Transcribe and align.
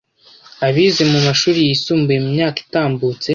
Abize 0.67 1.03
mu 1.11 1.19
mashuri 1.27 1.59
yisumbuye 1.67 2.17
mu 2.23 2.29
myaka 2.35 2.57
itambutse, 2.65 3.27